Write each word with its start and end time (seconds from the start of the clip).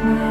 smile. 0.00 0.29